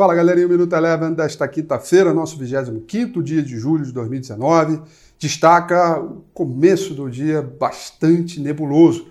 [0.00, 4.80] Fala galerinha, o Minuto Eleven desta quinta-feira, nosso 25 dia de julho de 2019.
[5.18, 9.08] Destaca o começo do dia bastante nebuloso.